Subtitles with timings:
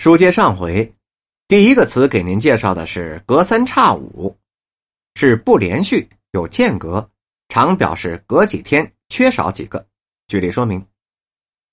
[0.00, 0.94] 书接上回，
[1.46, 4.34] 第一个词给您介绍的是“隔三差五”，
[5.14, 7.06] 是不连续，有间隔，
[7.50, 9.86] 常表示隔几天缺少几个。
[10.26, 10.82] 举例说明，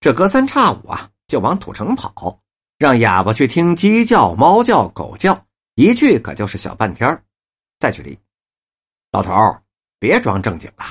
[0.00, 2.42] 这隔三差五啊，就往土城跑，
[2.76, 5.46] 让哑巴去听鸡叫、猫叫、狗叫，
[5.76, 7.22] 一去可就是小半天
[7.78, 8.18] 再举例，
[9.12, 9.32] 老头
[10.00, 10.84] 别装正经了，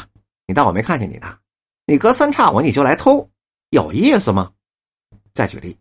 [0.45, 1.37] 你当我没看见你呢？
[1.85, 3.29] 你隔三差五你就来偷，
[3.71, 4.49] 有意思吗？
[5.33, 5.77] 再举例。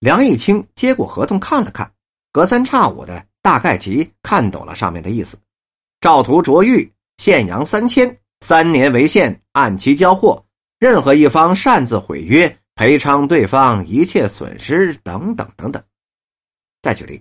[0.00, 1.90] 梁义清接过合同看了看，
[2.30, 5.36] 隔三差五的大概其看懂了上面的意思。
[6.00, 10.44] 赵图卓玉，限洋三千，三年为限，按期交货。
[10.78, 15.82] 任何一方擅自毁约，赔偿对方一切损失等等等等。
[16.80, 17.20] 再举例，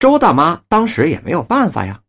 [0.00, 2.00] 周大妈当时也没有办法呀。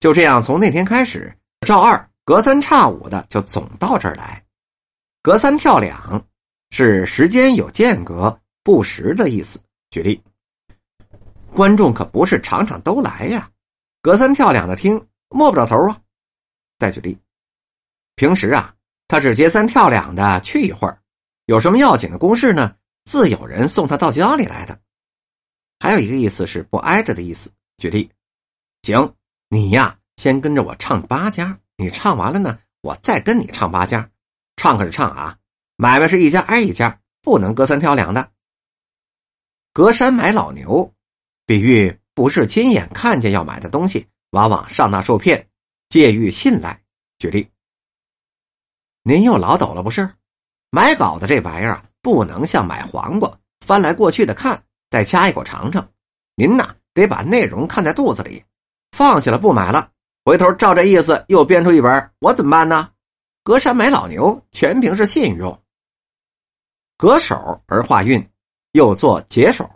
[0.00, 1.36] 就这样，从那天开始，
[1.66, 4.42] 赵二隔三差五的就总到这儿来。
[5.20, 6.24] 隔三跳两，
[6.70, 8.40] 是时间有间隔。
[8.68, 9.58] 不时的意思。
[9.90, 10.22] 举例，
[11.54, 13.50] 观众可不是场场都来呀，
[14.02, 15.98] 隔三跳两的听，摸不着头啊。
[16.78, 17.16] 再举例，
[18.14, 18.74] 平时啊，
[19.08, 21.00] 他只接三跳两的去一会儿，
[21.46, 24.78] 有什么要紧的公事呢，自有人送他到家里来的。
[25.80, 27.50] 还有一个意思是不挨着的意思。
[27.78, 28.10] 举例，
[28.82, 29.14] 行，
[29.48, 34.10] 你呀，先跟着我唱八家，你唱完了呢，我再跟你唱八家，
[34.56, 35.38] 唱可是唱啊，
[35.76, 38.30] 买卖是一家挨一家，不能隔三跳两的。
[39.78, 40.92] 隔山买老牛，
[41.46, 45.48] 比喻不是亲眼看见要买的东西，往往上当受骗，
[45.88, 46.82] 借喻信赖。
[47.20, 47.48] 举例，
[49.04, 50.12] 您又老抖了不是？
[50.70, 55.88] 买稿子这玩意儿不能像买黄瓜，翻来过去的看，再掐一口尝尝。
[56.34, 58.42] 您呐，得把内容看在肚子里。
[58.90, 59.92] 放弃了不买了，
[60.24, 62.90] 回头照这意思又编出一本，我怎么办呢？
[63.44, 65.62] 隔山买老牛，全凭是信用。
[66.96, 68.28] 隔手而化运。
[68.78, 69.68] 又做解手，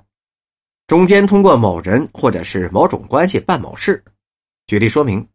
[0.86, 4.00] 中间通过某人或者是某种关系办某事。
[4.68, 5.28] 举例说明，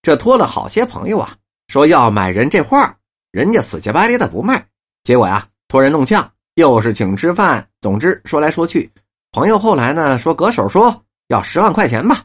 [0.00, 1.36] 这托了好些朋友啊，
[1.68, 2.98] 说要买人这画，
[3.32, 4.66] 人家死乞白赖的不卖。
[5.02, 7.68] 结果呀，托人弄呛，又是请吃饭。
[7.82, 8.90] 总之说来说去，
[9.30, 12.24] 朋友后来呢说，隔手说要十万块钱吧。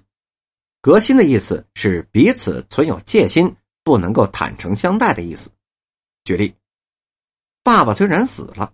[0.79, 5.51] 隔心的意思是彼此存有戒心，不能够坦诚相待的意思。
[6.23, 6.55] 举例，
[7.61, 8.71] 爸爸虽然死了，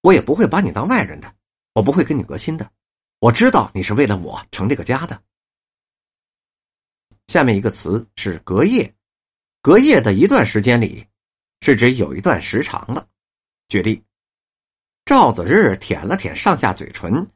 [0.00, 1.34] 我也不会把你当外人的。
[1.72, 2.70] 我不会跟你隔心的，
[3.18, 5.22] 我知道你是为了我成这个家的。
[7.28, 8.92] 下面一个词是隔夜，
[9.62, 11.06] 隔夜的一段时间里，
[11.60, 13.06] 是指有一段时长了。
[13.68, 14.02] 举例，
[15.04, 17.30] 赵子日舔了舔上下嘴唇，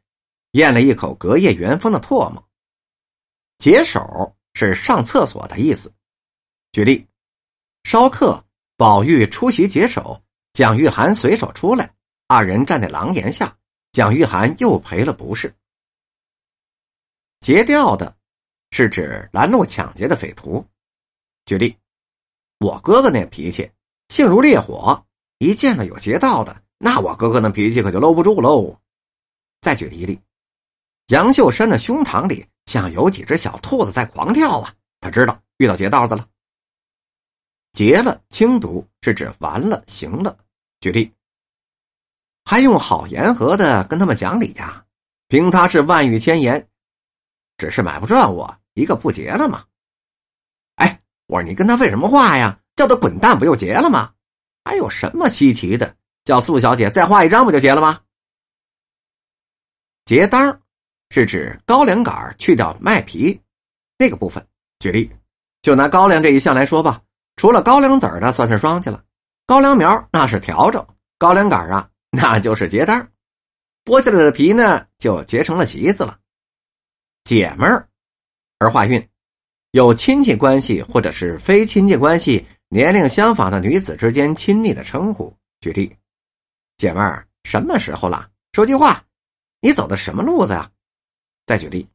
[0.52, 2.44] 咽了一口隔夜原封的唾沫。
[3.58, 5.94] 解手是上厕所的意思。
[6.72, 7.06] 举例，
[7.84, 8.44] 烧客
[8.76, 10.20] 宝玉出席解手，
[10.52, 11.94] 蒋玉菡随手出来，
[12.26, 13.56] 二人站在廊檐下。
[13.94, 15.54] 蒋玉菡又赔了不是。
[17.38, 18.16] 劫掉的，
[18.72, 20.66] 是指拦路抢劫的匪徒。
[21.46, 21.76] 举例，
[22.58, 23.70] 我哥哥那脾气，
[24.08, 25.06] 性如烈火，
[25.38, 28.76] 一见到有劫道的，那我哥哥那脾气可就搂不住喽。
[29.60, 30.18] 再举一例，
[31.06, 36.28] 杨秀山的胸膛里像有几只小兔子在狂跳啊，他知道遇到劫道的了。
[37.70, 40.36] 劫了，轻读是指完了，行了。
[40.80, 41.12] 举例。
[42.44, 44.84] 还用好言和的跟他们讲理呀？
[45.28, 46.68] 凭他是万语千言，
[47.56, 49.64] 只是买不赚我一个不结了吗？
[50.76, 52.58] 哎，我说你跟他废什么话呀？
[52.76, 54.12] 叫他滚蛋不就结了吗？
[54.64, 55.96] 还有什么稀奇的？
[56.24, 58.00] 叫素小姐再画一张不就结了吗？
[60.04, 60.60] 结单
[61.10, 63.40] 是指高粱杆去掉麦皮
[63.96, 64.46] 那个部分。
[64.78, 65.10] 举例，
[65.62, 67.00] 就拿高粱这一项来说吧，
[67.36, 69.02] 除了高粱籽儿的算是庄稼了，
[69.46, 70.86] 高粱苗那是笤帚，
[71.18, 71.88] 高粱杆啊。
[72.16, 73.10] 那就是结单
[73.84, 76.18] 剥下来的皮呢，就结成了席子了。
[77.24, 77.88] 姐们儿，
[78.58, 79.04] 儿化韵，
[79.72, 85.36] 有亲戚关系或者是非亲戚关系、年龄相仿的女子之间亲昵的称呼。
[85.60, 85.94] 举例，
[86.76, 88.30] 姐们儿，什么时候了？
[88.52, 89.04] 说句话，
[89.60, 90.70] 你走的什么路子呀？
[91.46, 91.88] 再举例，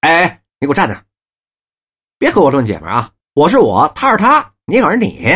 [0.00, 1.04] 哎，你给我站那儿，
[2.18, 3.12] 别和我论姐们儿啊！
[3.34, 5.28] 我是我，他是他，你可是你。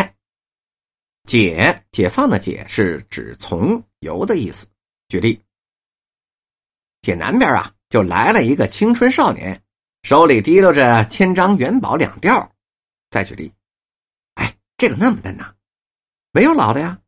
[1.25, 4.67] 解解放的解是指从由的意思。
[5.09, 5.41] 举例，
[7.03, 9.63] 解南边啊，就来了一个青春少年，
[10.03, 12.53] 手里提溜着千张元宝两吊。
[13.11, 13.53] 再举例，
[14.35, 15.53] 哎，这个那么嫩呐，
[16.33, 16.99] 没有老的呀。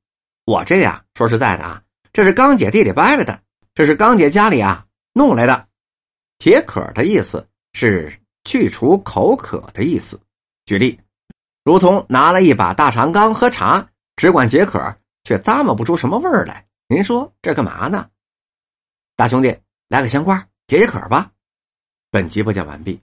[0.44, 1.82] 我这呀，说实在的啊，
[2.12, 3.40] 这是刚姐地里掰来的，
[3.74, 5.68] 这是刚姐家里啊弄来的。
[6.38, 8.12] 解渴的意思是
[8.44, 10.20] 去除口渴的意思。
[10.66, 10.98] 举例，
[11.64, 13.88] 如同拿了一把大长缸喝茶。
[14.22, 14.78] 只管解渴，
[15.24, 16.64] 却咂摸不出什么味儿来。
[16.86, 18.08] 您说这干嘛呢？
[19.16, 19.58] 大兄弟，
[19.88, 20.38] 来个香瓜
[20.68, 21.32] 解解渴吧。
[22.08, 23.02] 本集播讲完毕。